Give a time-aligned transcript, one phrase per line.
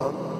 [0.00, 0.37] Um.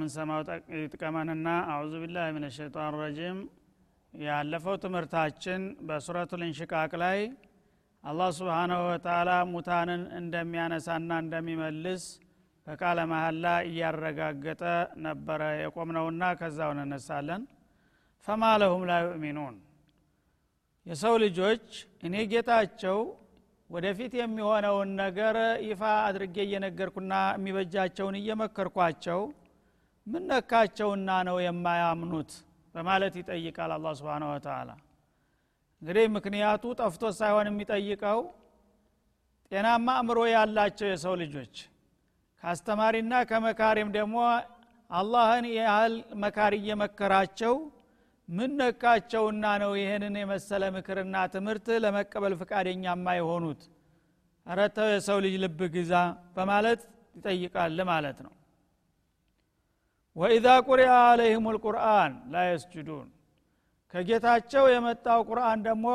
[0.00, 0.40] አላህ በምንሰማው
[0.76, 3.38] ይጥቀመንና አዑዙ ቢላህ ምን ሸይጣን ረጂም።
[4.14, 7.18] ያለፈው ትምህርታችን በሱረቱ ልንሽቃቅ ላይ
[8.04, 12.04] አላህ ስብሓናሁ ወተላ ሙታንን እንደሚያነሳና እንደሚመልስ
[12.66, 14.62] በቃለ መሀላ እያረጋገጠ
[15.06, 17.44] ነበረ የቆምነውና ከዛው እንነሳለን።
[18.28, 19.58] ፈማ ለሁም ላ ዩእሚኑን።
[20.86, 21.66] የሰው ልጆች
[22.06, 22.98] እኔ ጌታቸው
[23.70, 25.36] ወደፊት የሚሆነውን ነገር
[25.66, 29.20] ይፋ አድርጌ እየነገርኩና የሚበጃቸውን እየመከርኳቸው
[30.10, 32.30] ምን ነካቸውና ነው የማያምኑት?
[32.74, 34.70] በማለት ይጠይቃል አላ ስብን ወተላ
[35.82, 38.20] እንግዲህ ምክንያቱ ጠፍቶ ሳይሆን የሚጠይቀው
[39.52, 41.54] ጤናማ አእምሮ ያላቸው የሰው ልጆች
[42.42, 44.16] ከአስተማሪና ከመካሪም ደግሞ
[44.90, 47.54] አላህን ያህል መካሪ እየመከራቸው
[48.28, 53.62] ምን ነካቸውና ነው ይህንን የመሰለ ምክርና ትምህርት ለመቀበል ፍቃደኛማ የሆኑት
[54.46, 55.94] ረተው የሰው ልጅ ልብ ግዛ
[56.36, 56.82] በማለት
[57.16, 58.32] ይጠይቃል ማለት ነው
[60.16, 63.08] ወኢዛ ቁሪአ አለይህም ልቁርአን ላ የስጁዱን።
[63.94, 65.86] ከጌታቸው የመጣው ቁርአን ደግሞ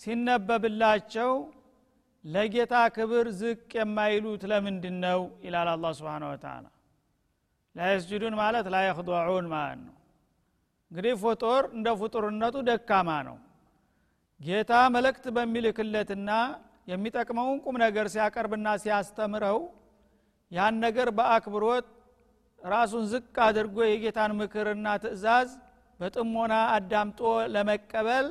[0.00, 1.30] ሲነበብላቸው
[2.24, 6.64] ለጌታ ክብር ዝቅ የማይሉት ለምንድን ነው ይላል አላ ስብን ወተላ
[7.76, 9.94] ላየስጁዱን ማለት ላየክضዑን ማለት ነው።
[10.90, 13.36] እንግዲህ ፍጡር እንደ ፍጡርነቱ ደካማ ነው።
[14.40, 16.30] ጌታ መልእክት በሚልክለትና
[16.88, 19.58] የሚጠቅመውን ቁም ነገር ሲያቀርብና ሲያስተምረው
[20.52, 21.86] ያን ነገር በአክብሮት
[22.66, 25.50] ራሱን ዝቅ አድርጎ የጌታን ምክርና ትእዛዝ
[26.00, 27.20] በጥሞና አዳምጦ
[27.52, 28.26] ለመቀበል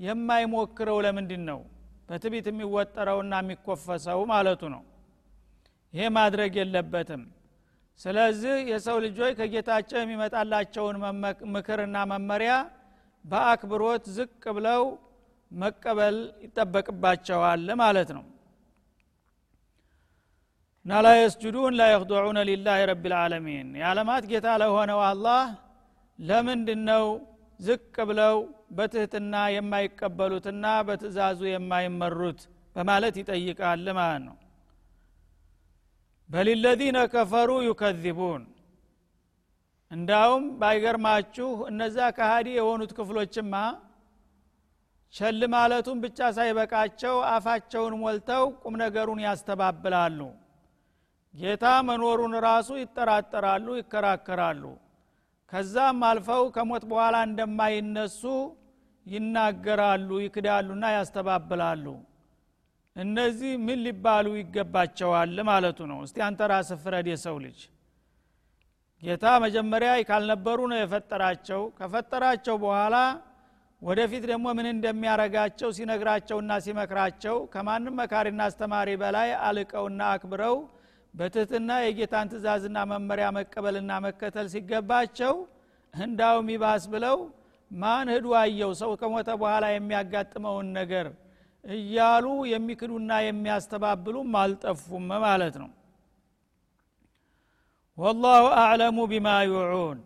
[0.00, 1.60] የማይሞክረው ለምንድን ነው
[2.08, 4.82] በትቢት የሚወጠረውና የሚኮፈሰው ማለቱ ነው።
[5.94, 7.22] ይሄ ማድረግ የለበትም።
[8.00, 10.96] ስለዚህ የሰው ልጆች ከጌታቸው የሚመጣላቸውን
[11.54, 12.52] ምክርና መመሪያ
[13.24, 14.82] በአክብሮት ዝቅ ብለው
[15.50, 18.24] መቀበል ይጠበቅባቸዋል ማለት ነው
[20.86, 25.42] እና ላ የስጁዱን ላ የክضዑነ ሊላህ ረብ ልዓለሚን የዓለማት ጌታ ለሆነው አላህ
[26.18, 27.04] ለምንድን ነው
[27.60, 28.36] ዝቅ ብለው
[28.76, 32.40] በትህትና የማይቀበሉትና በትእዛዙ የማይመሩት
[32.76, 34.36] በማለት ይጠይቃል ማለት ነው።
[36.30, 38.42] በልለዚነ ከፈሩ ዩከዚቡን።
[39.90, 43.54] እንዳውም ባይገርማችሁ እነዛ ከሃዲ የሆኑት ክፍሎችማ
[45.14, 50.20] ቸል ማለቱን ብቻ ሳይበቃቸው አፋቸውን ሞልተው ቁም ነገሩን ያስተባብላሉ
[51.34, 54.62] ጌታ መኖሩን ራሱ ይጠራጠራሉ ይከራከራሉ።
[55.52, 58.22] ከዛም አልፈው ከሞት በኋላ እንደማይነሱ
[59.06, 61.86] ይናገራሉ ይክዳሉና ያስተባብላሉ።
[62.96, 67.60] እነዚህ ምን ሊባሉ ይገባቸዋል ማለቱ ነው። እስቲ አንተ ራስህ ፍረድ የሰው ልጅ።
[69.02, 72.96] ጌታ መጀመሪያ ካልነበሩ ነው የፈጠራቸው። ከፈጠራቸው በኋላ
[73.82, 80.56] ወደፊት ደግሞ ምን እንደሚያረጋቸው ሲነግራቸውና ሲመክራቸው ከማንም መካሪና አስተማሪ በላይ አልቀውና አክብረው
[81.14, 85.34] በትህትና የጌታን ትእዛዝና መመሪያ መቀበልና መከተል ሲገባቸው
[85.94, 87.18] እንዳውም ይባስ ብለው
[87.70, 91.06] ማን ህዱ አየው ሰው ከሞተ በኋላ የሚያጋጥመውን ነገር
[91.64, 95.70] እያሉ የሚክዱና የሚያስተባብሉም አልጠፉም ማለት ነው።
[97.98, 99.98] ወላሁ አዕለሙ ቢማ ዩዑን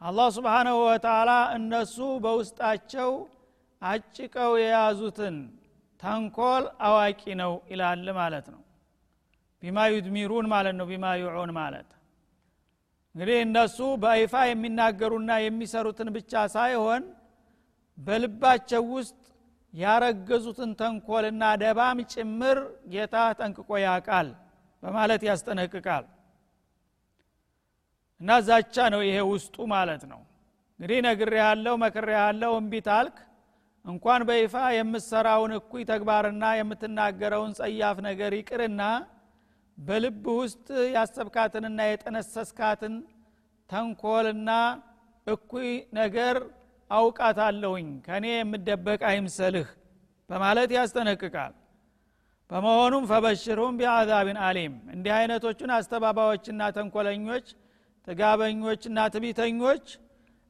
[0.00, 3.10] አላህ ስብሓናሁ ወተላ እነሱ በውስጣቸው
[3.82, 5.36] አጭቀው የያዙትን
[6.00, 8.59] ተንኮል አዋቂ ነው ይላል ማለት ነው
[9.62, 11.88] ቢማ ዩድሚሩን ማለት ነው ቢማ ዩዑን ማለት።
[13.14, 17.02] እንግዲህ እነሱ በይፋ የሚናገሩና የሚሰሩትን ብቻ ሳይሆን
[17.98, 19.16] በልባቸው ውስጥ
[19.74, 22.58] ያረገዙትን ተንኮልና ደባም ጭምር
[22.92, 24.28] ጌታ ጠንቅቆ ያቃል
[24.82, 26.04] በማለት ያስጠነቅቃል።
[28.20, 30.20] እና ዛቻ ነው ይሄ ውስጡ ማለት ነው።
[30.80, 33.16] እንግዲህ ነግሬ ያለው መክሬ ያለው እምቢ ታልክ።
[33.84, 38.82] እንኳን በይፋ የምትሰራውን እኩይ ተግባርና የምትናገረውን ጸያፍ ነገር ይቅርና
[39.80, 42.94] በልብ ውስጥ ያሰብካትንና የጠነሰስካትን
[43.70, 44.50] ተንኮልና
[45.26, 46.36] እኩይ ነገር
[46.90, 49.68] አውቃታለሁኝ። ከእኔ የምደበቅ አይምሰልህ
[50.30, 51.54] በማለት ያስጠነቅቃል።
[52.50, 57.46] በመሆኑም ፈበሽሩም ቢአዛብን አሊም። እንዲህ አይነቶቹን አስተባባዮችና ተንኮለኞች
[58.06, 59.84] ጥጋበኞችና ትቢተኞች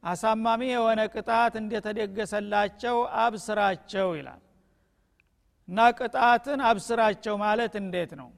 [0.03, 4.41] አሳማሚ የሆነ ቅጣት እንደተደገሰላቸው አብስራቸው ይላል።
[5.69, 8.29] እና ቅጣትን አብስራቸው ማለት እንዴት ነው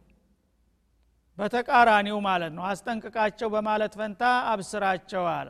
[1.38, 5.48] በተቃራኒው ማለት ነው። አስጠንቅቃቸው በማለት ፈንታ አብስራቸው አለ።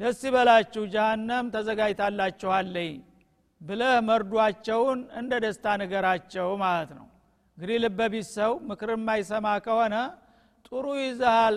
[0.00, 2.90] ደስ ይበላችሁ ጀሃነም ተዘጋጅታላችኋለይ
[3.60, 7.06] ብለህ መርዷቸውን እንደ ደስታ ንገራቸው ማለት ነው።
[7.58, 9.94] እንግዲህ ልበቢስ ሰው ምክር የማይሰማ ከሆነ
[10.68, 11.56] ጥሩ ይዘሃል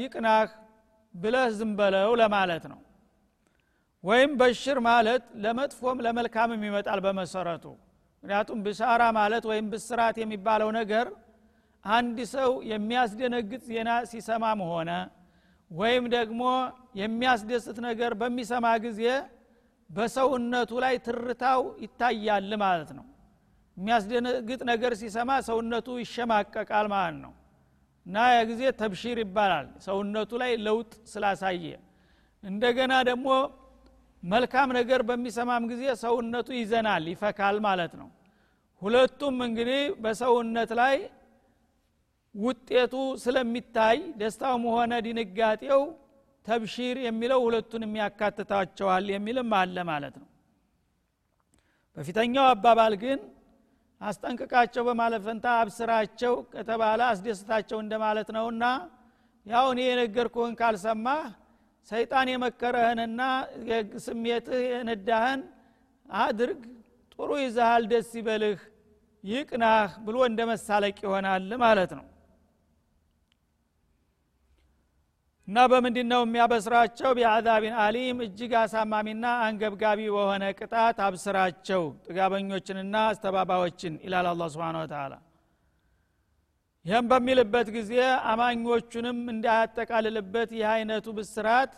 [0.00, 0.48] ይቅናህ
[1.14, 1.72] ብለህ ዝም
[2.20, 2.80] ለማለት ነው።
[4.04, 7.64] ወይም በሽር ማለት ለመጥፎም ለመልካምም ይመጣል በመሰረቱ።
[8.24, 11.06] ምክንያቱም ብሻራ ማለት ወይም ብስራት የሚባለው ነገር
[11.84, 14.90] አንድ ሰው የሚያስደነግጥ ዜና ሲሰማም ሆነ
[15.70, 16.42] ወይም ደግሞ
[17.00, 19.02] የሚያስደስት ነገር በሚሰማ ጊዜ
[19.90, 23.06] በሰውነቱ ላይ ትርታው ይታያል ማለት ነው።
[23.76, 27.32] የሚያስደነግጥ ነገር ሲሰማ ሰውነቱ ይሸማቀቃል ማለት ነው።
[28.06, 28.40] እና ያ
[28.80, 31.64] ተብሺር ይባላል ሰውነቱ ላይ ለውጥ ስላሳየ።
[32.42, 33.28] እንደገና ደግሞ
[34.22, 38.08] መልካም ነገር በሚሰማም ጊዜ ሰውነቱ ይዘናል ይፈካል ማለት ነው።
[38.82, 40.96] ሁለቱም እንግዲህ በሰውነት ላይ
[42.34, 45.82] ውጤቱ ስለሚታይ ደስታውም ሆነ ድንጋጤው
[46.46, 50.28] ተብሺር የሚለው ሁለቱን የሚያካትታቸዋል የሚልም አለ ማለት ነው።
[51.96, 53.20] በፊተኛው አባባል ግን
[54.00, 55.24] አስጠንቅቃቸው በማለት
[55.54, 58.64] አብስራቸው ከተባለ አስደስታቸው እንደማለት ነውና
[59.46, 61.22] ያው እኔ የነገርኩህን ካልሰማህ
[61.88, 63.20] ሰይጣን የመከረህንና
[64.06, 65.40] ስሜትህ የነዳህን
[66.08, 66.62] አድርግ
[67.14, 68.60] ጥሩ ይዛሃል ደስ ይበልህ
[69.24, 72.04] ይቅናህ ብሎ እንደ መሳለቅ ይሆናል ማለት ነው
[75.48, 77.10] እና በምንድን ነው የሚያበስራቸው?
[77.16, 85.14] ቢአዛቢን አሊም እጅግ አሳማሚና አንገብጋቢ በሆነ ቅጣት አብስራቸው። ጥጋበኞችንና አስተባባዎችን ይላል አላ ስብን ተላ
[86.84, 87.92] ይህም በሚልበት ጊዜ
[88.30, 91.72] አማኞቹንም እንዳያጠቃልልበት ይህ አይነቱ ብስራት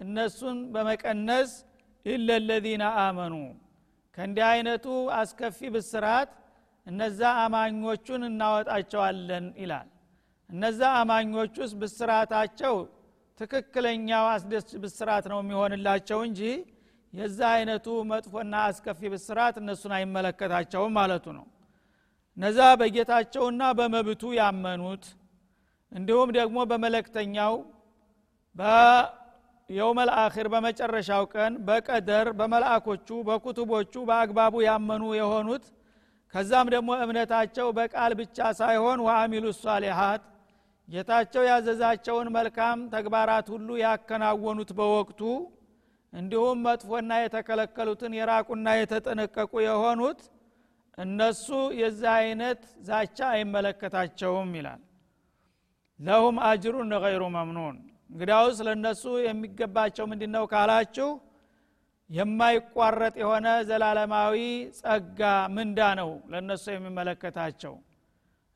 [0.00, 1.50] እነሱን በመቀነስ
[2.06, 3.34] ኢለለዚነ አመኑ።
[4.18, 4.86] ከእንዲህ አይነቱ
[5.16, 6.30] አስከፊ ብስራት
[6.86, 9.88] እነዛ አማኞቹን እናወጣቸዋለን ይላል።
[10.50, 12.74] እነዛ አማኞች ውስጥ ብስራታቸው
[13.40, 16.40] ትክክለኛው አስደስ ብስራት ነው የሚሆንላቸው እንጂ
[17.12, 21.46] የዛ አይነቱ መጥፎና አስከፊ ብስራት እነሱን አይመለከታቸውም ማለቱ ነው።
[22.36, 25.04] እነዛ በጌታቸውና በመብቱ ያመኑት
[25.92, 27.54] እንዲሁም ደግሞ በመለክተኛው
[28.56, 35.64] በየውመል አኺር በመጨረሻው ቀን በቀደር በመልአኮቹ በኩቱቦቹ በአግባቡ ያመኑ የሆኑት
[36.34, 40.22] ከዛም ደግሞ እምነታቸው በቃል ብቻ ሳይሆን ወአሚሉ ሷሊሃት
[40.88, 45.20] ጌታቸው ያዘዛቸውን መልካም ተግባራት ሁሉ ያከናወኑት በወቅቱ
[46.12, 50.20] እንዲሁም መጥፎና የተከለከሉትን የራቁና የተጠነቀቁ የሆኑት
[50.98, 51.46] እነሱ
[51.80, 54.82] የዚህ አይነት ዛቻ አይመለከታቸውም ይላል።
[56.00, 57.76] ለሁም አጅሩን ገይሩ መምኑን።
[58.10, 61.08] እንግዲያውስ ለእነሱ የሚገባቸው ምንድ ነው ካላችሁ
[62.10, 64.36] የማይቋረጥ የሆነ ዘላለማዊ
[64.78, 65.20] ጸጋ
[65.54, 67.74] ምንዳ ነው ለእነሱ የሚመለከታቸው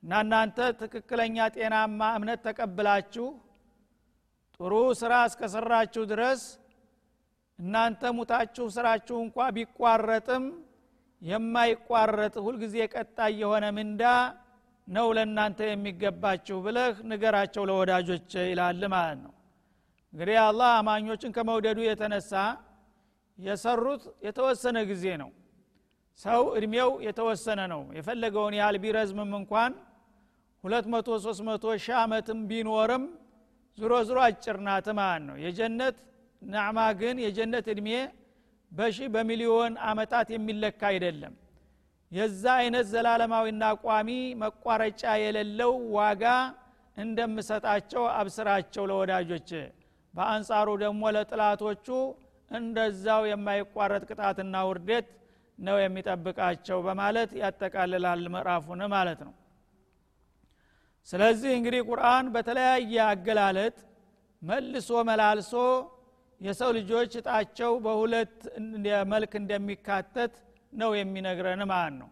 [0.02, 3.26] እና እናንተ ትክክለኛ ጤናማ እምነት ተቀብላችሁ
[4.61, 6.43] ጥሩ ስራ እስከሰራችሁ ድረስ
[7.58, 10.44] እናንተ ሙታችሁ ስራችሁ እንኳ ቢቋረጥም
[11.22, 14.03] የማይቋረጥ ሁልጊዜ ቀጣይ የሆነ ምንዳ
[14.89, 19.32] ነው ለእናንተ የሚገባችሁ ብለህ ንገራቸው ለወዳጆች ይላል ማለት ነው።
[20.13, 22.32] እንግዲህ አላህ አማኞችን ከመውደዱ የተነሳ
[23.39, 25.31] የሰሩት የተወሰነ ጊዜ ነው።
[26.20, 29.72] ሰው እድሜው የተወሰነ ነው። የፈለገውን ያህል ቢረዝምም እንኳን
[30.64, 33.05] ሁለት መቶ ሶስት መቶ ሺህ ዓመትም ቢኖርም
[33.79, 35.96] ዝሮ ዝሮ አጭር ናት ማለት ነው። የጀነት
[36.43, 37.88] ናዕማ ግን የጀነት እድሜ
[38.72, 41.34] በሺ በሚሊዮን አመታት የሚለካ አይደለም።
[42.12, 44.10] የዛ አይነት ዘላለማዊና ቋሚ
[44.43, 46.24] መቋረጫ የሌለው ዋጋ
[46.96, 49.50] እንደምሰጣቸው አብስራቸው ለወዳጆች።
[50.14, 51.86] በአንጻሩ ደግሞ ለጥላቶቹ
[52.50, 55.08] እንደዛው የማይቋረጥ ቅጣትና ውርደት
[55.58, 59.34] ነው የሚጠብቃቸው በማለት ያጠቃልላል ምዕራፉን ማለት ነው
[61.10, 63.76] ስለዚህ እንግዲህ ቁርአን በተለያየ አገላለጥ
[64.43, 65.55] መልሶ መላልሶ
[66.40, 68.36] የሰው ልጆች እጣቸው በሁለት
[69.12, 70.34] መልክ እንደሚካተት
[70.72, 72.08] ነው የሚነግረን ማለት ነው።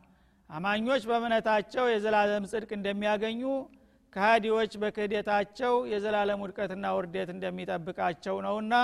[0.51, 3.43] አማኞች በእምነታቸው የዘላለም ጽድቅ እንደሚያገኙ
[4.13, 8.75] ከሃዲዎች በክህደታቸው የዘላለም ውድቀትና ውርደት እንደሚጠብቃቸው ነውና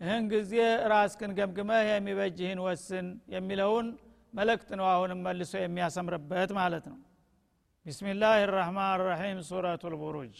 [0.00, 0.54] ይህን ጊዜ
[0.92, 3.86] ራስክን ገምግመህ የሚበጅህን ወስን የሚለውን
[4.34, 6.98] መልእክት ነው አሁንም መልሶ የሚያሰምርበት ማለት ነው
[7.88, 10.38] ቢስሚላህ ራህማን ራሒም ሱረቱ ልቡሩጅ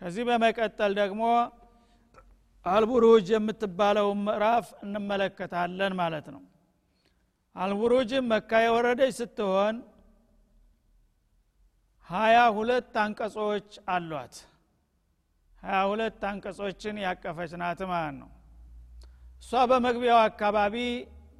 [0.00, 1.22] ከዚህ በመቀጠል ደግሞ
[2.66, 6.42] አልቡሩጅ የምትባለው ምዕራፍ እንመለከታለን ማለት ነው።
[7.56, 9.76] አልቡሩጅ መካ የወረደች ስትሆን
[12.08, 14.34] ሀያ ሁለት አንቀጾች አሏት።
[15.62, 18.30] ሀያ ሁለት አንቀጾችን ያቀፈች ናት ማለት ነው።
[19.42, 20.76] እሷ በመግቢያው አካባቢ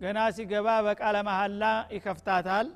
[0.01, 1.63] ገና ሲገባ በቃለ መሐላ
[1.97, 2.69] ይከፍታታል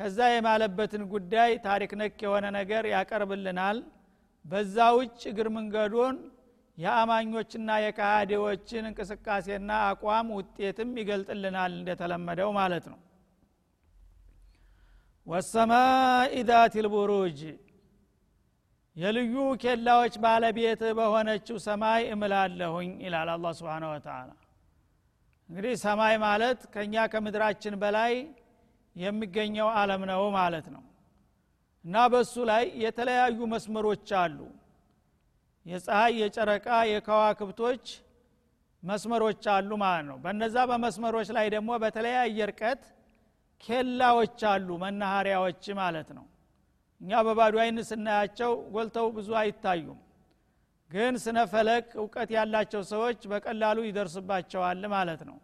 [0.00, 3.78] ከዛ የማለበትን ጉዳይ ታሪክ ነክ የሆነ ነገር ያቀርብልናል።
[4.44, 6.16] በዛ ውጭ እግር መንገዱን
[6.78, 12.98] የአማኞችና የካሃዴዎችን እንቅስቃሴና አቋም ውጤትም ይገልጥልናል እንደተለመደው ማለት ነው።
[15.26, 17.40] ወሰማኢ ዛት ልቡሩጅ
[18.96, 24.30] የልዩ ኬላዎች ባለቤት በሆነችው ሰማይ እምላለሁኝ ይላል አላ ስብን ወተላ
[25.48, 28.14] እንግዲህ ሰማይ ማለት ከእኛ ከምድራችን በላይ
[28.96, 30.82] የሚገኘው አለም ነው ማለት ነው።
[31.84, 34.38] እና በሱ ላይ የተለያዩ መስመሮች አሉ።
[35.66, 37.84] የፀሐይ የጨረቃ የከዋክብቶች
[38.82, 42.82] መስመሮች አሉ ማለት ነው። በነዛ በመስመሮች ላይ ደግሞ በተለያየ እርቀት
[43.64, 46.26] ኬላዎች አሉ መናኸሪያዎች ማለት ነው።
[47.00, 49.98] እኛ በባዶ አይን ስናያቸው ጎልተው ብዙ አይታዩም።
[50.90, 55.36] ግን ስነ ፈለክ እውቀት ያላቸው ሰዎች በቀላሉ ይደርስባቸዋል ማለት ነው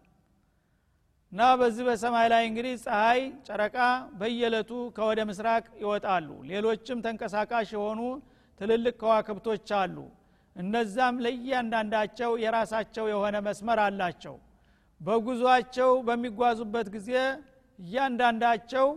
[1.36, 3.78] እና በዚህ በሰማይ ላይ እንግዲህ ፀሐይ ጨረቃ
[4.20, 8.00] በየለቱ ከወደ ምስራቅ ይወጣሉ። ሌሎችም ተንቀሳቃሽ የሆኑ
[8.60, 9.96] ትልልቅ ከዋክብቶች አሉ።
[10.56, 14.36] እነዛም ለእያንዳንዳቸው የራሳቸው የሆነ መስመር አላቸው።
[15.00, 17.10] በጉዟቸው በሚጓዙበት ጊዜ
[17.78, 18.88] እያንዳንዳቸው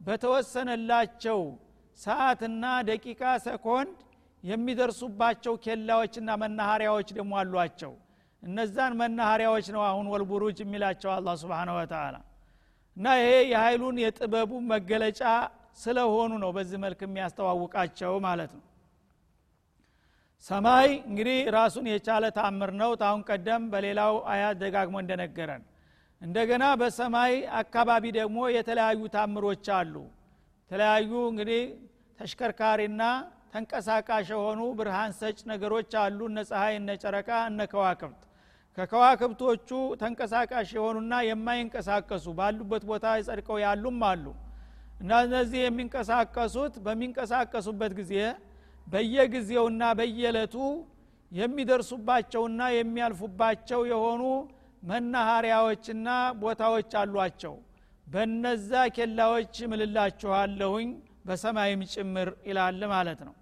[0.00, 1.40] በተወሰነላቸው
[1.98, 3.94] ሰዓትና ደቂቃ ሰኮንድ
[4.44, 7.94] የሚደርሱባቸው ኬላዎችና መናኸሪያዎች ደግሞ አሏቸው
[8.44, 12.16] እነዛን መናኸሪያዎች ነው አሁን ወልቡሩጅ የሚላቸው አላ ስብን ወተላ
[12.96, 15.22] እና ይሄ የኃይሉን የጥበቡ መገለጫ
[15.78, 18.64] ስለሆኑ ነው በዚህ መልክ የሚያስተዋውቃቸው ማለት ነው።
[20.44, 25.62] ሰማይ እንግዲህ ራሱን የቻለ ታምር ነው። ታሁን ቀደም በሌላው አያት ደጋግሞ እንደነገረን
[26.20, 29.94] እንደገና በሰማይ አካባቢ ደግሞ የተለያዩ ታምሮች አሉ።
[30.64, 31.62] የተለያዩ እንግዲህ
[32.18, 33.02] ተሽከርካሪና
[33.52, 38.22] ተንቀሳቃሽ የሆኑ ብርሃን ሰጭ ነገሮች አሉ። እነ ፀሐይ እነ ጨረቃ እነ ከዋክብት
[38.78, 39.68] ከከዋክብቶቹ
[40.00, 44.24] ተንቀሳቃሽ የሆኑና የማይንቀሳቀሱ ባሉበት ቦታ ጸድቀው ያሉም አሉ።
[45.00, 48.14] እና እነዚህ የሚንቀሳቀሱት በሚንቀሳቀሱበት ጊዜ
[48.86, 50.56] በየጊዜውና በየዕለቱ
[51.32, 54.22] የሚደርሱባቸውና የሚያልፉባቸው የሆኑ
[54.82, 56.08] መናሃሪያዎችና
[56.42, 57.54] ቦታዎች አሏቸው።
[58.06, 60.88] በነዛ ኬላዎች ምልላችኋለሁኝ
[61.28, 63.34] በሰማይም ጭምር ይላል ማለት ነው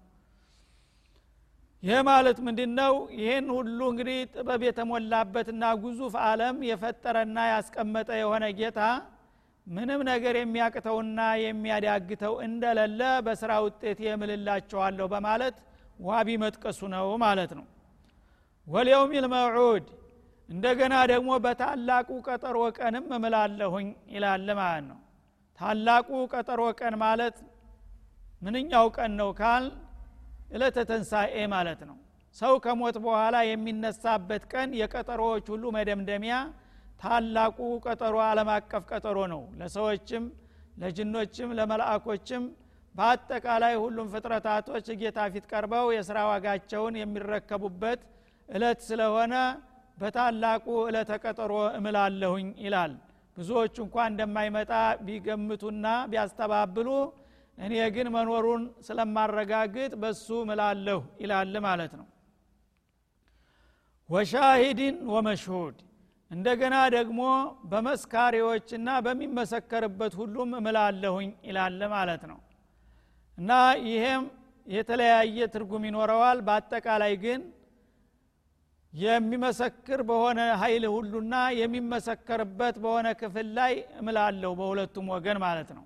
[1.83, 8.79] ይህ ማለት ምንድ ነው ይህን ሁሉ እንግዲህ ጥበብ የተሞላበትና ጉዙፍ አለም የፈጠረና ያስቀመጠ የሆነ ጌታ
[9.67, 15.57] ምንም ነገር የሚያቅተውና የሚያዳግተው እንደሌለ በስራ ውጤት የምልላቸዋለሁ በማለት
[16.07, 17.65] ዋቢ መጥቀሱ ነው ማለት ነው።
[18.67, 19.85] ወልየውም ልመዑድ
[20.49, 24.99] እንደገና ደግሞ በታላቁ ቀጠሮ ቀንም እምላለሁኝ ይላል ማለት ነው።
[25.59, 27.35] ታላቁ ቀጠሮ ቀን ማለት
[28.41, 29.65] ምንኛው ቀን ነው ካል
[30.53, 31.97] እለተ ተንሳኤ ማለት ነው።
[32.37, 36.35] ሰው ከሞት በኋላ የሚነሳበት ቀን የቀጠሮዎች ሁሉ መደምደሚያ
[36.99, 40.23] ታላቁ ቀጠሮ አለም አቀፍ ቀጠሮ ነው። ለሰዎችም
[40.81, 42.43] ለጅኖችም ለመላእኮችም
[42.95, 48.01] በአጠቃላይ ሁሉም ፍጥረታቶች ጌታ ፊት ቀርበው የስራ ዋጋቸውን የሚረከቡበት
[48.49, 49.35] እለት ስለሆነ
[49.97, 52.93] በታላቁ እለተ ቀጠሮ እምላለሁኝ ይላል።
[53.37, 54.71] ብዙዎቹ እንኳ እንደማይመጣ
[55.05, 56.89] ቢገምቱና ቢያስተባብሉ
[57.57, 62.07] እኔ ግን መኖሩን ስለማረጋግጥ በሱ ምላለሁ ይላል ማለት ነው።
[64.09, 65.77] ወሻሂድን ወመሽሁድ
[66.31, 67.19] እንደገና ደግሞ
[67.71, 72.39] በመስካሪዎችና በሚመሰከርበት ሁሉም እምላለሁኝ ይላል ማለት ነው።
[73.37, 73.51] እና
[73.87, 74.23] ይሄም
[74.67, 77.41] የተለያየ ትርጉም ይኖረዋል። በአጠቃላይ ግን
[78.93, 85.85] የሚመሰክር በሆነ ኃይል ሁሉና የሚመሰከርበት በሆነ ክፍል ላይ እምላለሁ በሁለቱም ወገን ማለት ነው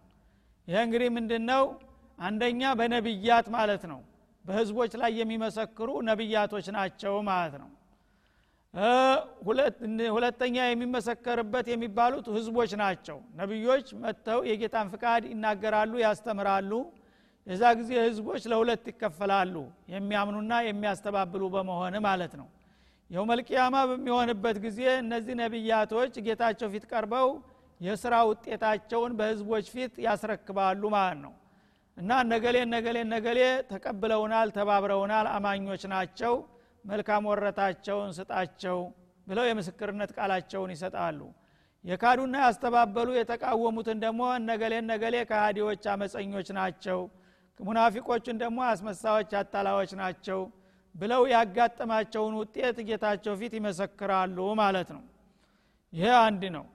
[0.68, 1.64] ይህ እንግዲህ ምንድን ነው
[2.20, 4.00] አንደኛ በነቢያት ማለት ነው።
[4.46, 7.70] በህዝቦች ላይ የሚመሰክሩ ነቢያቶች ናቸው ማለት ነው።
[10.16, 16.72] ሁለተኛ የሚመሰከርበት የሚባሉት ህዝቦች ናቸው። ነቢዮች መጥተው የጌታን ፍቃድ ይናገራሉ ያስተምራሉ።
[17.48, 19.56] የዛ ጊዜ ህዝቦች ለሁለት ይከፈላሉ
[19.94, 22.48] የሚያምኑና የሚያስተባብሉ በመሆን ማለት ነው።
[23.10, 27.30] የውመልቅያማ በሚሆንበት ጊዜ እነዚህ ነቢያቶች ጌታቸው ፊት ቀርበው
[27.82, 31.34] የስራ ውጤታቸውን በህዝቦች ፊት ያስረክባሉ ማለት ነው።
[31.98, 36.34] እና ነገሌ ነገሌ ነገሌ ተቀብለውናል ተባብረውናል አማኞች ናቸው
[36.86, 38.78] መልካም ወረታቸውን ስጣቸው
[39.28, 41.20] ብለው የምስክርነት ቃላቸውን ይሰጣሉ።
[41.86, 47.00] የካዱና ያስተባበሉ የተቃወሙትን ደግሞ እነገሌ ነገሌ ከሃዲዎች አመፀኞች ናቸው
[47.60, 50.40] ሙናፊቆችን ደግሞ አስመሳዎች አታላዎች ናቸው
[50.96, 55.04] ብለው ያጋጠማቸውን ውጤት ጌታቸው ፊት ይመሰክራሉ ማለት ነው።
[55.94, 56.66] ይሄ አንድ ነው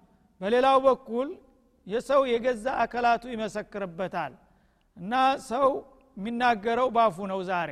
[0.42, 1.28] በሌላው በኩል
[1.86, 4.32] የሰው የገዛ አካላቱ ይመሰክርበታል
[4.96, 5.12] እና
[5.50, 5.68] ሰው
[6.16, 7.70] የሚናገረው ባፉ ነው ዛሬ።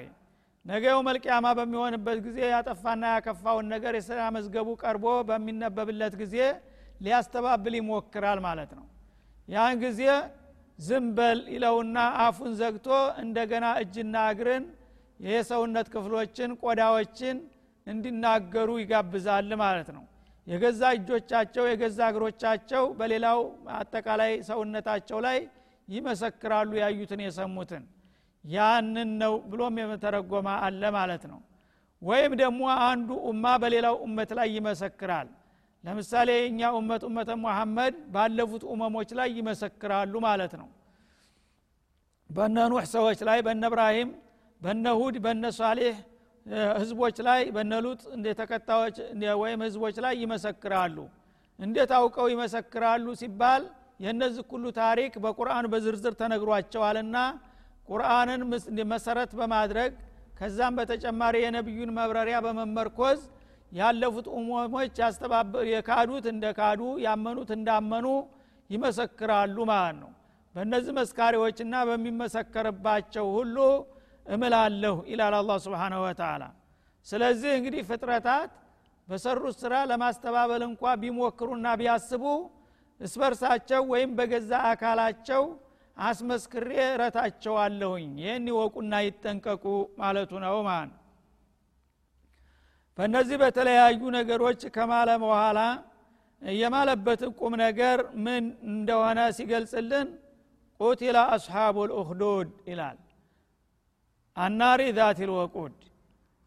[0.64, 6.36] ነገው መልቅያማ በሚሆንበት ጊዜ ያጠፋና ያከፋውን ነገር የስራ መዝገቡ ቀርቦ በሚነበብለት ጊዜ
[7.04, 8.86] ሊያስተባብል ይሞክራል ማለት ነው።
[9.48, 10.02] ያን ጊዜ
[10.78, 12.88] ዝምበል ይለውና አፉን ዘግቶ
[13.22, 14.64] እንደገና እጅና እግርን
[15.20, 17.38] የሰውነት ክፍሎችን ቆዳዎችን
[17.86, 20.04] እንዲናገሩ ይጋብዛል ማለት ነው
[20.46, 23.40] የገዛ እጆቻቸው የገዛ እግሮቻቸው በሌላው
[23.76, 25.38] አጠቃላይ ሰውነታቸው ላይ
[25.88, 27.84] ይመሰክራሉ ያዩትን የሰሙትን።
[28.44, 31.40] ያንን ነው ብሎም የተረጎመ አለ ማለት ነው።
[32.02, 35.28] ወይም ደግሞ አንዱ ኡማ በሌላው እመት ላይ ይመሰክራል።
[35.84, 40.68] ለምሳሌ የእኛ ኡመት ኡመተ ሙሐመድ ባለፉት ኡመሞች ላይ ይመሰክራሉ ማለት ነው።
[42.30, 44.10] በነ ኑሕ ሰዎች ላይ በነ እብራሂም
[44.62, 45.96] በነ ሁድ በነ ሷሌህ
[46.78, 48.96] ህዝቦች ላይ በነ ሉጥ እንደ ተከታዮች
[49.42, 50.96] ወይም ህዝቦች ላይ ይመሰክራሉ።
[51.58, 53.62] እንዴት አውቀው ይመሰክራሉ ሲባል
[54.00, 57.16] የእነዚህ ሁሉ ታሪክ በቁርአን በዝርዝር ተነግሯቸዋልና
[57.88, 58.42] ቁርአንን
[58.92, 59.92] መሰረት በማድረግ
[60.34, 63.20] ከዛም በተጨማሪ የነቢዩን መብረሪያ በመመርኮዝ
[63.72, 64.94] ያለፉት ኡሞሞች
[65.72, 68.06] የካዱት እንደ ካዱ ያመኑት እንዳመኑ
[68.70, 70.10] ይመሰክራሉ ማለት ነው።
[70.54, 73.56] በእነዚህ መስካሪዎችና በሚመሰከርባቸው ሁሉ
[74.30, 76.42] እምላለሁ ይላል አላ ስብን ወተላ
[77.06, 78.50] ስለዚህ እንግዲህ ፍጥረታት
[79.08, 82.24] በሰሩት ስራ ለማስተባበል እንኳ ቢሞክሩና ቢያስቡ
[83.00, 85.42] እስበርሳቸው ወይም በገዛ አካላቸው
[85.96, 89.64] አስመስክሬ እረታቸዋለሁኝ። ይህን ይወቁና ይጠንቀቁ
[90.00, 90.96] ማለቱ ነው ማለት
[92.98, 95.58] በእነዚህ በተለያዩ ነገሮች ከማለ በኋላ
[96.42, 100.08] የማለበትን ቁም ነገር ምን እንደሆነ ሲገልጽልን
[100.80, 102.98] ቁቲላ አስሓቡ ልኡክዱድ ይላል
[104.36, 105.76] አናሪ ዛት ልወቁድ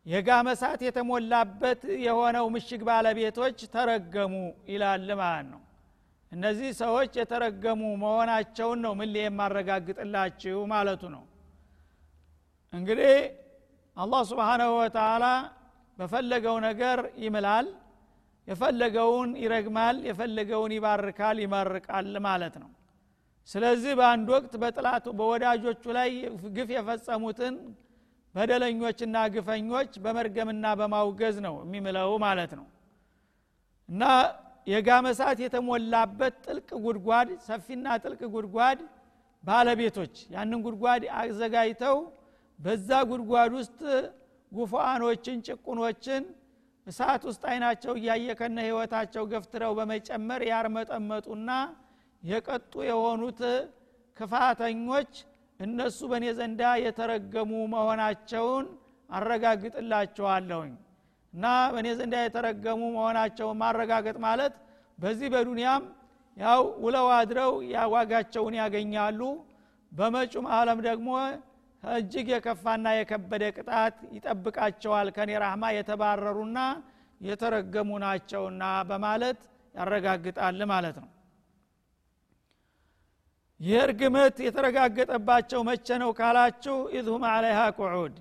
[0.06, 4.34] የጋመሳት የተሞላበት የሆነው ምሽግ ባለቤቶች ተረገሙ
[4.70, 5.62] ይላል ማለት ነው።
[6.32, 11.24] እነዚህ ሰዎች የተረገሙ መሆናቸውን ነው ምን የማረጋግጥላችሁ ማለቱ ነው።
[12.74, 13.16] እንግዲህ
[13.98, 15.25] አላህ ስብሓናሁ ወተላ
[15.98, 17.68] በፈለገው ነገር ይምላል
[18.48, 22.70] የፈለገውን ይረግማል የፈለገውን ይባርካል ይመርቃል ማለት ነው
[23.48, 26.10] ስለዚህ በአንድ ወቅት በጥላቱ በወዳጆቹ ላይ
[26.56, 27.56] ግፍ የፈጸሙትን
[28.36, 32.66] በደለኞችና ግፈኞች በመርገምና በማውገዝ ነው የሚምለው ማለት ነው።
[33.90, 34.03] እና
[34.68, 38.79] የጋመሳት የተሞላበት ጥልቅ ጉድጓድ ሰፊና ጥልቅ ጉድጓድ
[39.44, 41.98] ባለቤቶች ያንን ጉድጓድ አዘጋጅተው
[42.60, 43.79] በዛ ጉድጓድ ውስጥ
[44.51, 46.24] ጉፋአኖችን ጭቁኖችን
[46.88, 51.50] እሳት ውስጥ አይናቸው እያየ ከነ ህይወታቸው ገፍትረው በመጨመር ያርመጠመጡና
[52.24, 53.42] የቀጡ የሆኑት
[54.18, 55.14] ክፋተኞች
[55.59, 58.66] እነሱ በእኔ ዘንዳ የተረገሙ መሆናቸውን
[59.09, 60.74] አረጋግጥላቸዋለሁኝ።
[61.33, 64.55] እና በእኔ ዘንዳ የተረገሙ መሆናቸውን ማረጋገጥ ማለት
[65.00, 65.83] በዚህ በዱንያም
[66.38, 67.51] ያው ውለው አድረው
[67.94, 69.22] ዋጋቸውን ያገኛሉ።
[69.92, 71.09] በመጩም አለም ደግሞ
[71.83, 76.59] እጅግ የከፋና የከበደ ቅጣት ይጠብቃቸዋል ከኔ ራህማ የተባረሩና
[77.22, 79.42] የተረገሙ ናቸውና በማለት
[79.75, 81.09] ያረጋግጣል ማለት ነው
[83.64, 83.82] ይህ
[84.46, 88.16] የተረጋገጠባቸው መቼ ነው ካላችሁ ኢዝሁም አለይሃ ቁዑድ።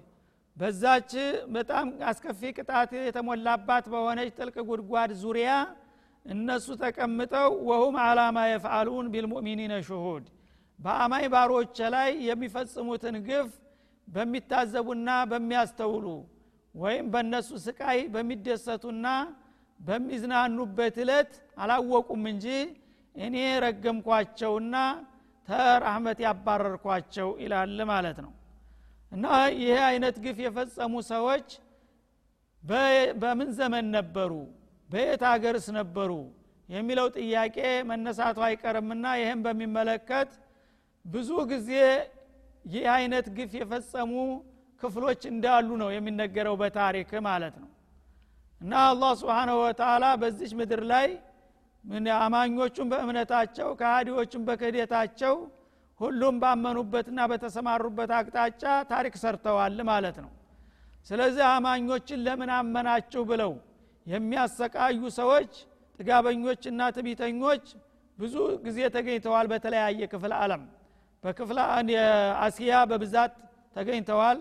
[0.57, 1.13] በዛች
[1.55, 5.51] በጣም አስከፊ ቅጣት የተሞላባት በሆነች ጥልቅ ጉድጓድ ዙሪያ
[6.25, 10.25] እነሱ ተቀምጠው ወሁም አላማ የፍአሉን ቢልሙእሚኒነ ሹሁድ።
[10.79, 13.49] በአማይ ባሮች ላይ የሚፈጽሙትን ግፍ
[14.09, 16.07] በሚታዘቡና በሚያስተውሉ
[16.75, 19.07] ወይም በእነሱ ስቃይ በሚደሰቱና
[19.81, 22.47] በሚዝናኑበት እለት አላወቁም እንጂ
[23.15, 24.77] እኔ ረገምኳቸውና
[25.53, 28.33] ተራህመት ያባረርኳቸው ይላል ማለት ነው።
[29.13, 29.25] እና
[29.59, 31.49] ይህ አይነት ግፍ የፈጸሙ ሰዎች
[33.23, 34.33] በምን ዘመን ነበሩ?
[34.91, 36.11] በየት ሀገርስ ነበሩ?
[36.69, 37.57] የሚለው ጥያቄ
[37.89, 40.31] መነሳቱ አይቀርምና ይህም በሚመለከት
[41.05, 41.71] ብዙ ጊዜ
[42.65, 44.13] ይህ አይነት ግፍ የፈጸሙ
[44.83, 47.71] ክፍሎች እንዳሉ ነው የሚነገረው በታሪክ ማለት ነው።
[48.61, 51.09] እና አላህ ስብሓንሁ ወተላ በዚች ምድር ላይ
[52.19, 55.35] አማኞቹን በእምነታቸው ከሃዲዎቹን በክህደታቸው
[56.01, 60.31] ሁሉም ባመኑበትና በተሰማሩበት አቅጣጫ ታሪክ ሰርተዋል ማለት ነው።
[61.07, 63.53] ስለዚህ አማኞችን ለምን አመናችሁ ብለው
[64.07, 65.53] የሚያሰቃዩ ሰዎች
[66.01, 67.65] ጥጋበኞችና ትቢተኞች
[68.19, 70.63] ብዙ ጊዜ ተገኝተዋል በተለያየ ክፍል አለም
[71.25, 71.59] በክፍለ
[72.45, 73.35] አስያ በብዛት
[73.77, 74.39] ተገኝተዋል።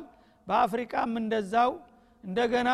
[0.47, 1.71] በአፍሪቃም እንደዛው
[2.23, 2.69] እንደገና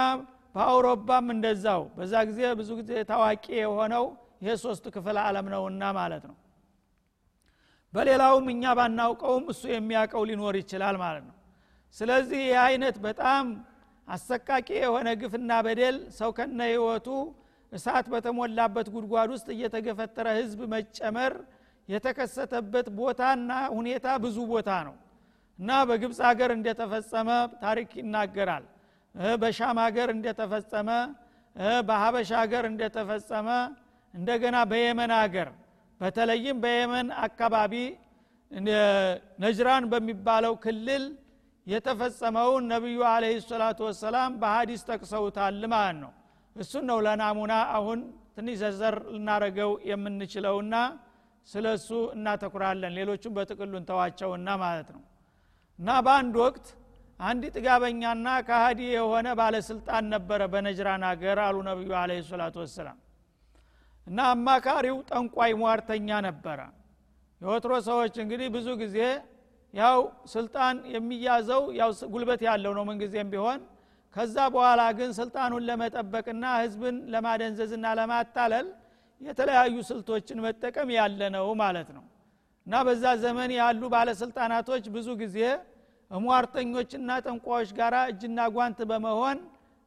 [0.55, 4.05] በአውሮፓም እንደዛው። በዛ ጊዜ ብዙ ጊዜ ታዋቂ የሆነው
[4.41, 6.35] ይሄ ሶስት ክፍል አለም ነውና ማለት ነው።
[7.93, 11.35] በሌላውም እኛ ባናውቀውም እሱ የሚያውቀው ሊኖር ይችላል ማለት ነው።
[11.95, 13.45] ስለዚህ ይህ አይነት በጣም
[14.07, 17.07] አሰቃቂ የሆነ ግፍና በደል ሰው ከነ ህይወቱ
[17.71, 21.33] እሳት በተሞላበት ጉድጓድ ውስጥ እየተገፈተረ ህዝብ መጨመር
[21.89, 24.95] የተከሰተበት ቦታና ሁኔታ ብዙ ቦታ ነው
[25.59, 27.29] እና በግብፅ ሀገር እንደተፈጸመ
[27.63, 28.65] ታሪክ ይናገራል።
[29.41, 30.89] በሻም ሀገር እንደተፈጸመ
[31.87, 33.47] በሀበሻ ሀገር እንደተፈጸመ
[34.13, 35.49] እንደገና በየመን ሀገር
[36.01, 37.73] በተለይም በየመን አካባቢ
[39.43, 41.03] ነጅራን በሚባለው ክልል
[41.67, 46.11] የተፈጸመውን ነቢዩ አለህ ሰላቱ ወሰላም በሀዲስ ጠቅሰውታል ማለት ነው።
[46.55, 47.99] እሱን ነው ለናሙና አሁን
[48.35, 50.75] ትንሽ ዘዘር ልናረገው የምንችለውና
[51.47, 55.03] ስለ እሱ እናተኩራለን። ሌሎቹም በጥቅሉ እንተዋቸውና ማለት ነው።
[55.79, 56.67] እና በአንድ ወቅት
[57.19, 62.97] አንድ ጥጋበኛና ከሃዲ የሆነ ባለስልጣን ነበረ በነጅራን ሀገር አሉ ነቢዩ አለ ሰላቱ ወሰላም
[64.07, 66.59] እና አማካሪው ጠንቋይ ሟርተኛ ነበረ።
[67.41, 68.97] የወትሮ ሰዎች እንግዲህ ብዙ ጊዜ
[69.73, 69.97] ያው
[70.33, 73.59] ስልጣን የሚያዘው ያው ጉልበት ያለው ነው ምንጊዜም ቢሆን።
[74.15, 78.67] ከዛ በኋላ ግን ስልጣኑን ለመጠበቅና ህዝብን ለማደንዘዝና ለማታለል
[79.21, 82.05] የተለያዩ ስልቶችን መጠቀም ያለ ነው ማለት ነው።
[82.67, 85.37] እና በዛ ዘመን ያሉ ባለስልጣናቶች ብዙ ጊዜ
[86.11, 89.37] ሟርተኞችና ጠንቋዎች ጋር እጅና ጓንት በመሆን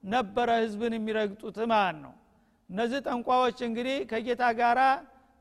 [0.04, 2.12] ነበረ ህዝብን የሚረግጡት ማለት ነው
[2.70, 4.78] እነዚህ ጠንቋዎች እንግዲህ ከጌታ ጋር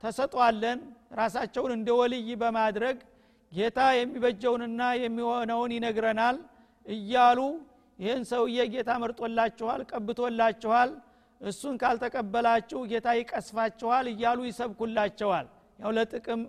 [0.04, 0.80] ተሰጧለን።
[1.20, 2.98] ራሳቸውን እንደ ወልይ በማድረግ
[3.52, 6.38] ጌታ የሚበጀውንና የሚሆነውን ይነግረናል
[6.86, 7.40] እያሉ
[8.00, 10.90] ይህን ሰውዬ ጌታ መርጦላችኋል ቀብቶላችኋል
[11.42, 15.48] እሱን ካልተቀበላችሁ ጌታ ይቀስፋችኋል እያሉ ይሰብኩላቸዋል።
[15.80, 16.42] ያው ለጥቅም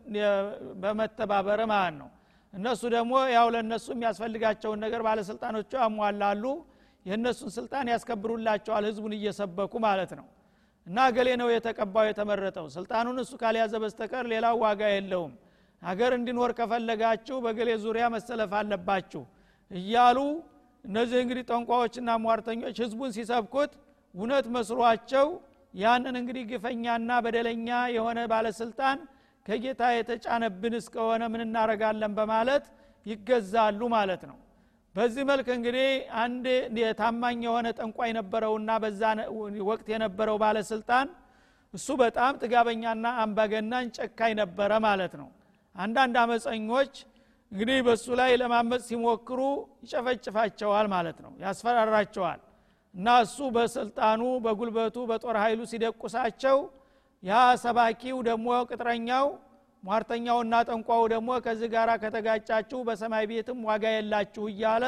[0.82, 2.08] በመተባበር ማለት ነው።
[2.52, 6.44] እነሱ ደግሞ ያው ለእነሱ የሚያስፈልጋቸውን ነገር ባለስልጣኖቹ ያሟላሉ
[7.06, 10.26] የእነሱን ስልጣን ያስከብሩላቸዋል ህዝቡን እየሰበኩ ማለት ነው
[10.90, 15.32] እና ገሌ ነው የተቀባው የተመረጠው። ስልጣኑን እሱ ካልያዘ በስተቀር ሌላው ዋጋ የለውም።
[15.82, 19.22] ሀገር እንዲኖር ከፈለጋችሁ በገሌ ዙሪያ መሰለፍ አለባችሁ
[19.70, 20.18] እያሉ
[20.84, 23.72] እነዚህ እንግዲህ ጠንቋዎችና ሟርተኞች ህዝቡን ሲሰብኩት
[24.14, 25.26] እውነት መስሏቸው
[25.74, 28.98] ያንን እንግዲህ ግፈኛና በደለኛ የሆነ ባለስልጣን
[29.46, 32.64] ከጌታ የተጫነብን እስከሆነ ምን እናረጋለን በማለት
[33.06, 34.38] ይገዛሉ ማለት ነው
[34.94, 35.88] በዚህ መልክ እንግዲህ
[36.22, 36.46] አንድ
[37.00, 39.02] ታማኝ የሆነ ጠንቋይ ነበረውና በዛ
[39.68, 41.08] ወቅት የነበረው ባለስልጣን
[41.74, 45.28] እሱ በጣም ጥጋበኛና አምባገናን ጨካኝ ነበረ ማለት ነው።
[45.76, 46.94] አንዳንድ አመፀኞች
[47.52, 49.40] እንግዲህ በእሱ ላይ ለማመፅ ሲሞክሩ
[49.84, 52.40] ይጨፈጭፋቸዋል ማለት ነው ያስፈራራቸዋል።
[52.94, 56.58] እና እሱ በስልጣኑ በጉልበቱ በጦር ኃይሉ ሲደቁሳቸው
[57.22, 57.32] ያ
[57.64, 59.26] ሰባኪው ደግሞ ቅጥረኛው
[59.82, 64.84] ሟርተኛውና ጠንቋው ደግሞ ከዚህ ጋር ከተጋጫችሁ በሰማይ ቤትም ዋጋ የላችሁ እያለ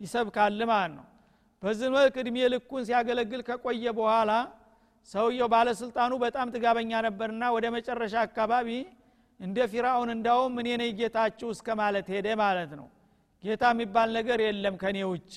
[0.00, 1.06] ይሰብካል ማለት ነው።
[1.62, 4.32] በዚህ መልክ እድሜ ልኩን ሲያገለግል ከቆየ በኋላ
[5.08, 8.68] ሰውየው ባለስልጣኑ በጣም ጥጋበኛ ነበርና ወደ መጨረሻ አካባቢ
[9.40, 12.86] እንደ ፊራውን እንዳውም እኔ ነኝ ጌታችሁ እስከ ማለት ሄደ ማለት ነው።
[13.44, 15.32] ጌታ የሚባል ነገር የለም ከኔ ውጭ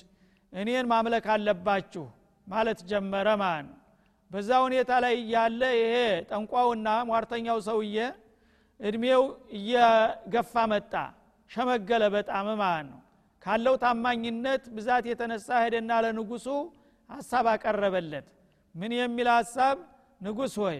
[0.52, 2.04] እኔን ማምለክ አለባችሁ
[2.46, 3.76] ማለት ጀመረ ማለት ነው።
[4.30, 5.94] በዛ ሁኔታ ላይ እያለ ይሄ
[6.30, 7.96] ጠንቋውና ሟርተኛው ሰውዬ
[8.80, 9.22] እድሜው
[9.56, 10.92] እየገፋ መጣ።
[11.50, 13.00] ሸመገለ በጣም ማለት ነው።
[13.42, 16.46] ካለው ታማኝነት ብዛት የተነሳ ሄደና ለንጉሱ
[17.10, 18.26] ሀሳብ አቀረበለት።
[18.74, 19.76] ምን የሚል ሀሳብ
[20.20, 20.78] ንጉስ ሆይ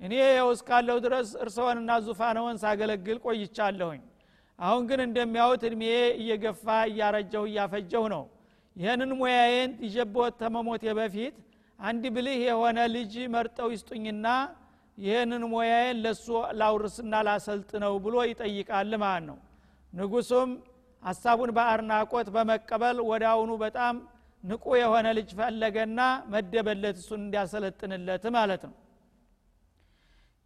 [0.00, 4.02] እኔ የው እስካለሁ ድረስ እርስዎንና ዙፋነውን ሳገለግል ቆይቻለሁኝ።
[4.58, 5.82] አሁን ግን እንደሚያዩት እድሜ
[6.20, 8.24] እየገፋ እያረጀሁ እያፈጀሁ ነው።
[8.76, 11.36] ይህንን ሙያዬን ይጀቦት ተመሞቴ በፊት
[11.78, 14.26] አንድ ብልህ የሆነ ልጅ መርጠው ይስጡኝና
[14.98, 16.26] ይህንን ሙያዬን ለሱ
[16.60, 19.38] ላውርስና ላሰልጥ ነው ብሎ ይጠይቃል ማለት ነው።
[19.92, 20.50] ንጉሱም
[21.02, 22.98] ሀሳቡን በአድናቆት በመቀበል
[23.32, 23.94] አሁኑ በጣም
[24.44, 26.00] ንቁ የሆነ ልጅ ፈለገና
[26.32, 28.74] መደበለት እሱን እንዲያሰለጥንለት ማለት ነው።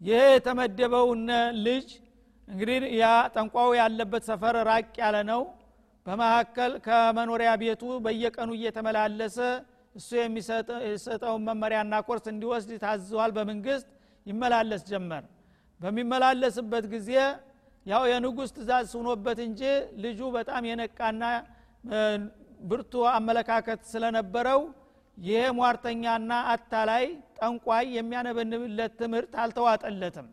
[0.01, 1.23] ይሄ የተመደበውን
[1.67, 1.89] ልጅ
[2.49, 5.43] እንግዲህ ያ ጠንቋው ያለበት ሰፈር ራቅ ያለ ነው።
[6.07, 9.37] በመካከል ከመኖሪያ ቤቱ በየቀኑ እየተመላለሰ
[9.95, 13.89] እሱ የሚሰጠውን መመሪያና ኮርስ እንዲወስድ ታዘዋል በመንግስት
[14.27, 15.25] ይመላለስ ጀመር።
[15.81, 17.11] በሚመላለስበት ጊዜ
[17.87, 19.63] ያው የንጉስ ትእዛዝ ሁኖበት እንጂ
[20.03, 21.23] ልጁ በጣም የነቃና
[22.63, 24.61] ብርቱ አመለካከት ስለነበረው
[25.19, 27.05] ይሄ ሟርተኛና አታላይ
[27.39, 30.29] ጠንቋይ የሚያነበንብለት ትምህርት አልተዋጠለትም።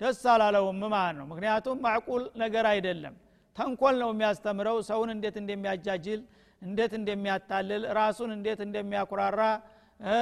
[0.00, 3.14] ደስ አላለውም ማለት ነው። ምክንያቱም ማዕቁል ነገር አይደለም።
[3.56, 6.20] ተንኮል ነው የሚያስተምረው። ሰውን እንዴት እንደሚያጃጅል
[6.62, 9.40] እንዴት እንደሚያታልል ራሱን እንዴት እንደሚያኩራራ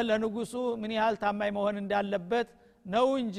[0.09, 2.49] ለንጉሱ ምን ያህል ታማኝ መሆን እንዳለበት
[2.91, 3.39] ነው እንጂ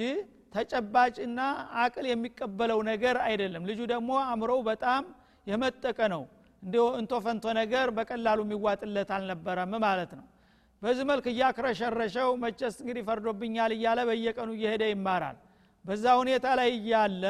[0.56, 1.40] ተጨባጭና
[1.84, 5.04] አቅል የሚቀበለው ነገር አይደለም። ልጁ ደግሞ አእምሮው በጣም
[5.48, 6.24] የመጠቀ ነው።
[6.64, 10.26] እንዲሁ እንቶ ፈንቶ ነገር በቀላሉ የሚዋጥለት አልነበረም ማለት ነው።
[10.82, 15.38] በዚህ መልክ እያክረሸረሸው መቸስ እንግዲህ ፈርዶብኛል እያለ በየቀኑ እየሄደ ይማራል።
[15.86, 17.24] በዛ ሁኔታ ላይ እያለ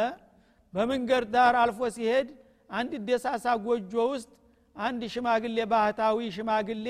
[0.74, 2.28] በመንገድ ዳር አልፎ ሲሄድ
[2.70, 4.30] አንድ ደሳሳ ጎጆ ውስጥ
[4.76, 6.88] አንድ ሽማግሌ ባህታዊ ሽማግሌ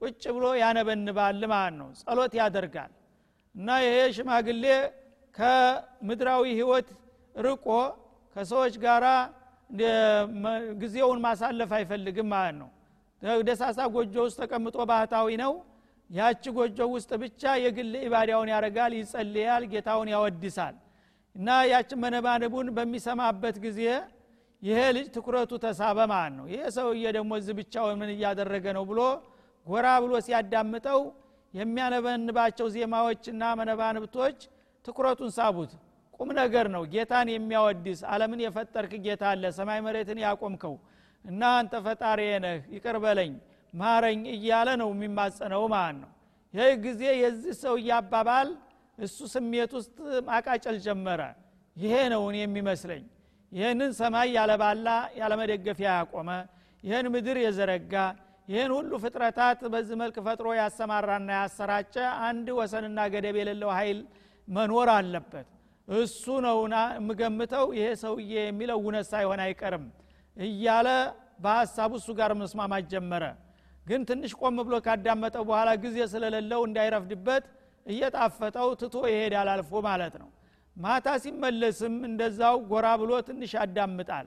[0.00, 2.90] ቁጭ ብሎ ያነበንባል ማለት ነው። ጸሎት ያደርጋል
[3.54, 4.64] እና ይሄ ሽማግሌ
[5.34, 6.88] ከምድራዊ ህይወት
[7.34, 7.66] ርቆ
[8.36, 9.04] ከሰዎች ጋር
[10.80, 12.68] ጊዜውን ማሳለፍ አይፈልግም ማለት ነው።
[13.48, 15.52] ደሳሳ ጎጆ ውስጥ ተቀምጦ ባህታዊ ነው።
[16.10, 20.76] ያቺ ጎጆ ውስጥ ብቻ የግል ኢባዳውን ያደርጋል ይጸልያል ጌታውን ያወድሳል።
[21.36, 23.80] እና ያችን መነባነቡን በሚሰማበት ጊዜ
[24.62, 29.00] ይሄ ልጅ ትኩረቱ ተሳበ ማለት ነው። ይሄ ሰውዬ ደግሞ እዚህ ብቻውን ምን እያደረገ ነው ብሎ
[29.66, 31.00] ጎራ ብሎ ሲያዳምጠው
[31.54, 34.38] የሚያነበንባቸው ዜማዎችና መነባንብቶች
[34.84, 35.72] ትኩረቱን ሳቡት።
[36.20, 40.74] ቁም ነገር ነው። ጌታን የሚያወድስ አለምን የፈጠርክ ጌታ አለ። ሰማይ መሬትን ያቆምከው
[41.24, 42.96] እና አንተ ፈጣሪ ነህ ይቅር
[43.74, 46.10] ማረኝ እያለ ነው የሚማጸነው ማለት ነው።
[46.54, 48.48] ይህ ጊዜ የዚህ ሰው አባባል
[48.98, 49.96] እሱ ስሜት ውስጥ
[50.28, 51.20] ማቃጨል ጀመረ።
[51.76, 53.04] ይሄ ነው እኔ የሚመስለኝ።
[53.52, 54.88] ይህንን ሰማይ ያለባላ
[55.20, 56.30] ያለመደገፊያ ያቆመ
[56.84, 57.94] ይህን ምድር የዘረጋ
[58.50, 61.94] ይህን ሁሉ ፍጥረታት በዚህ መልክ ፈጥሮ ያሰማራና ያሰራጨ
[62.28, 63.98] አንድ ወሰንና ገደብ የሌለው ኃይል
[64.48, 65.48] መኖር አለበት።
[65.88, 69.84] እሱ ነውና የምገምተው ይሄ ሰውዬ የሚለው እውነት ሳይሆን አይቀርም
[70.36, 70.88] እያለ
[71.44, 73.24] በሀሳቡ እሱ ጋር መስማማት ጀመረ።
[73.86, 77.44] ግን ትንሽ ቆም ብሎ ካዳመጠው በኋላ ጊዜ ስለሌለው እንዳይረፍድበት
[77.86, 80.28] እየጣፈጠው ትቶ ይሄዳል አልፎ ማለት ነው።
[80.76, 84.26] ማታ ሲመለስም እንደዛው ጎራ ብሎ ትንሽ ያዳምጣል።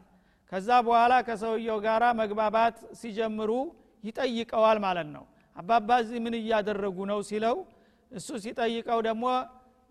[0.51, 3.51] ከዛ በኋላ ከሰውየው ጋር መግባባት ሲጀምሩ
[4.03, 5.23] ይጠይቀዋል ማለት ነው።
[5.55, 7.57] አባባ እዚህ ምን እያደረጉ ነው ሲለው
[8.11, 9.25] እሱ ሲጠይቀው ደግሞ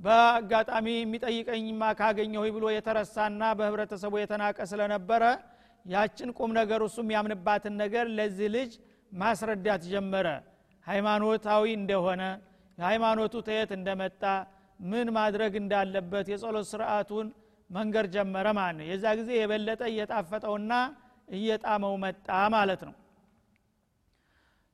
[0.01, 5.22] በአጋጣሚ የሚጠይቀኝማ ካገኘሁ ብሎ የተረሳና በህብረተሰቡ የተናቀ ስለነበረ
[5.85, 8.72] ያችን ቁም ነገር እሱ የሚያምንባትን ነገር ለዚህ ልጅ
[9.12, 10.27] ማስረዳት ጀመረ።
[10.87, 12.22] ሃይማኖታዊ እንደሆነ
[12.79, 14.22] የሃይማኖቱ ተየት እንደመጣ
[14.81, 17.27] ምን ማድረግ እንዳለበት የጸሎት ስርዓቱን
[17.70, 20.72] መንገር ጀመረ ማለት ነው። የዛ ጊዜ የበለጠ እየጣፈጠውና
[21.37, 22.94] እየጣመው መጣ ማለት ነው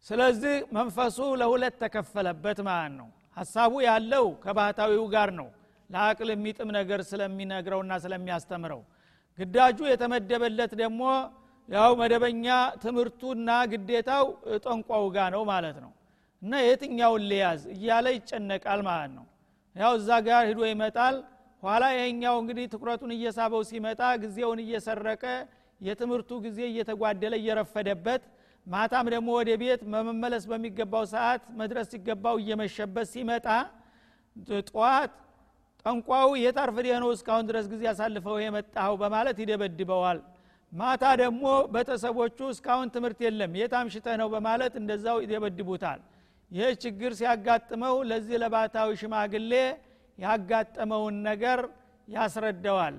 [0.07, 5.49] ስለዚህ መንፈሱ ለሁለት ተከፈለበት ማለት ነው። ሀሳቡ ያለው ከባህታዊው ጋር ነው።
[5.91, 8.81] ለአቅል የሚጥም ነገር ስለሚነግረውና ስለሚያስተምረው።
[9.39, 11.03] ግዳጁ የተመደበለት ደግሞ
[11.69, 12.47] ያው መደበኛ
[12.83, 14.27] ትምህርቱና ግዴታው
[14.65, 15.93] ጠንቋው ጋር ነው ማለት ነው።
[16.43, 19.27] እና የትኛውን ሊያዝ እያለ ይጨነቃል ማለት ነው።
[19.77, 21.17] ያው እዛ ጋር ሂዶ ይመጣል።
[21.63, 25.25] ኋላ ይሄኛው እንግዲህ ትኩረቱን እየሳበው ሲመጣ ጊዜውን እየሰረቀ
[25.81, 28.23] የትምህርቱ ጊዜ እየተጓደለ እየረፈደበት
[28.69, 33.47] ማታም ደግሞ ወደ ቤት መመለስ በሚገባው ሰዓት መድረስ ሲገባው እየመሸበት ሲመጣ
[34.67, 35.13] ጠዋት
[35.85, 38.95] ጠንቋው የታርፍዴ ነው እስካሁን ድረስ ጊዜ አሳልፈው የመጣኸው?
[39.03, 40.19] በማለት ይደበድበዋል።
[40.73, 44.29] ማታ ደግሞ ቤተሰቦቹ እስካሁን ትምህርት የለም የታምሽተህ ነው?
[44.35, 46.01] በማለት እንደዛው ይደበድቡታል።
[46.51, 49.53] ይህ ችግር ሲያጋጥመው ለዚህ ለባታዊ ሽማግሌ
[50.19, 51.61] ያጋጠመውን ነገር
[52.09, 52.95] ያስረዳዋል።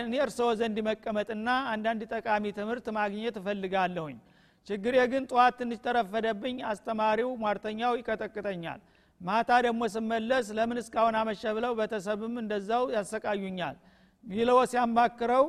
[0.00, 4.16] እኔ እርስዎ ዘንድ መቀመጥና አንዳንድ ጠቃሚ ትምህርት ማግኘት እፈልጋለሁኝ
[4.66, 8.80] ችግሬ ግን ጠዋት ትንሽ ተረፈደብኝ አስተማሪው ሟርተኛው ይቀጠቅጠኛል።
[9.20, 13.76] ማታ ደግሞ ስመለስ ለምን እስካሁን አመሸ ብለው ቤተሰብም እንደዛው ያሰቃዩኛል
[14.24, 15.44] ይለው ሲያማክረው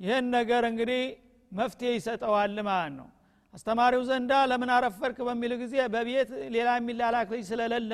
[0.00, 1.02] ይህን ነገር እንግዲህ
[1.52, 3.08] መፍትሄ ይሰጠዋል ማለት ነው።
[3.54, 7.92] አስተማሪው ዘንዳ ለምን አረፈርክ በሚል ጊዜ በቤት ሌላ የሚላላክ ልጅ ስለሌለ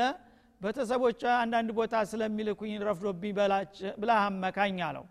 [0.60, 3.32] ቤተሰቦች አንዳንድ ቦታ ስለሚልኩኝ ረፍዶብኝ
[4.00, 5.04] ብላ አመካኝ አለው።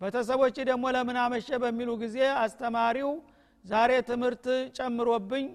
[0.00, 3.10] ቤተሰቦች ደግሞ ለምን አመሸ በሚሉ ጊዜ አስተማሪው
[3.64, 4.46] ዛሬ ትምህርት
[4.76, 5.46] ጨምሮብኝ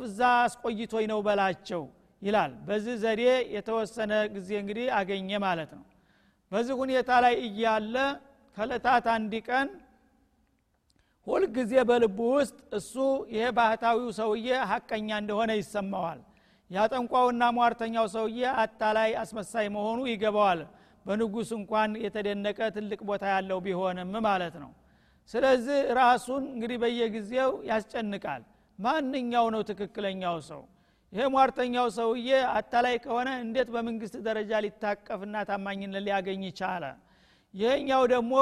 [0.00, 1.82] እዛ አስቆይቶኝ ነው በላቸው
[2.22, 3.22] ይላል። በዚህ ዘዴ
[3.54, 5.84] የተወሰነ ጊዜ እንግዲህ አገኘ ማለት ነው።
[6.52, 7.94] በዚህ ሁኔታ ላይ እያለ
[8.56, 9.68] ከለታት አንድ ቀን
[11.26, 12.94] ሁልጊዜ በልቡ ውስጥ እሱ
[13.34, 16.20] ይሄ ባህታዊው ሰውዬ ሀቀኛ እንደሆነ ይሰማዋል።
[16.70, 20.60] ያጠንቋውና ሟርተኛው ሰውዬ አታላይ አስመሳይ መሆኑ ይገባዋል።
[21.06, 24.70] በንጉስ እንኳን የተደነቀ ትልቅ ቦታ ያለው ቢሆንም ማለት ነው
[25.30, 28.42] ስለዚህ ራሱን እንግዲህ በየጊዜው ያስጨንቃል።
[28.78, 30.62] ማንኛው ነው ትክክለኛው ሰው?
[31.12, 36.84] ይሄ ሟርተኛው ሰውዬ አታላይ ከሆነ እንዴት በመንግስት ደረጃ ሊታቀፍና ታማኝነት ሊያገኝ ቻለ?
[37.54, 38.32] ይሄኛው ደግሞ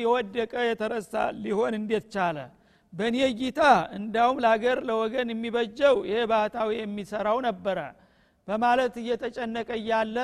[0.00, 1.12] የወደቀ የተረሳ
[1.44, 2.38] ሊሆን እንዴት ቻለ?
[2.92, 3.60] በእኔ ጊታ
[3.98, 7.78] እንዳውም ለሀገር ለወገን የሚበጀው ይሄ ባህታዊ የሚሰራው ነበረ።
[8.48, 10.16] በማለት እየተጨነቀ እያለ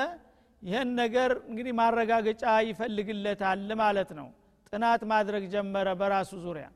[0.61, 4.27] ይህን ነገር እንግዲህ ማረጋገጫ ይፈልግለታል ማለት ነው
[4.73, 6.67] ጥናት ማድረግ ጀመረ በራሱ ዙሪያ።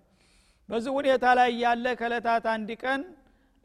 [0.70, 3.02] በዚህ ሁኔታ ላይ ያለ ከለታት አንድ ቀን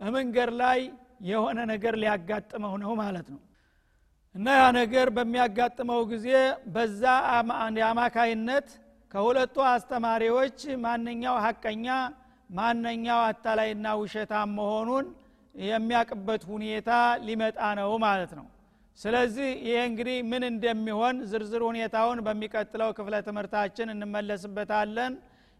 [0.00, 0.80] መንገድ ላይ
[1.28, 3.40] የሆነ ነገር ሊያጋጥመው ነው ማለት ነው።
[4.34, 6.28] እና ያ ነገር በሚያጋጥመው ጊዜ
[6.74, 7.02] በዛ
[7.88, 8.68] አማካይነት
[9.12, 11.86] ከሁለቱ አስተማሪዎች ማንኛው ሀቀኛ
[12.50, 15.06] ማንኛው አታላይና ውሸታም መሆኑን
[15.54, 16.90] የሚያቅበት ሁኔታ
[17.26, 18.46] ሊመጣ ነው ማለት ነው
[18.98, 25.14] ስለዚህ ይሄ እንግዲህ ምን እንደሚሆን ዝርዝር ሁኔታውን በሚቀጥለው ክፍለ ትምህርታችን እንመለስበታለን።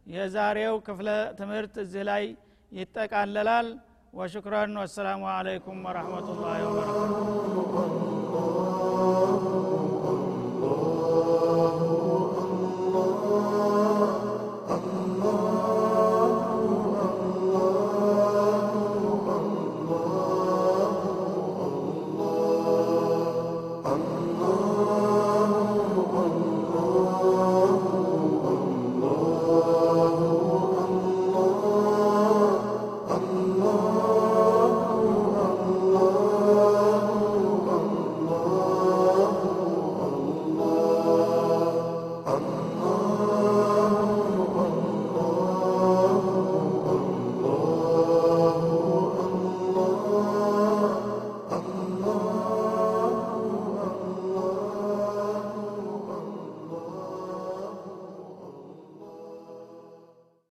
[0.07, 1.09] የዛሬው ክፍለ
[1.41, 2.25] ትምህርት እዚህ ላይ
[2.73, 3.69] ይጠቃለላል።
[4.13, 7.62] ወሽክረን ወሰላሙ አለይኩም ወረህመቱላሂ ወበረካቱ